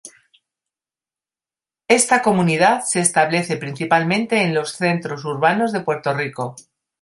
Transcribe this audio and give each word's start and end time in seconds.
Esta 1.87 2.23
comunidad 2.23 2.81
se 2.83 3.01
establece 3.01 3.55
principalmente 3.57 4.41
en 4.41 4.55
los 4.55 4.71
centros 4.71 5.25
urbanos 5.25 5.71
de 5.73 5.81
Puerto 5.83 6.11
Rico. 6.15 6.55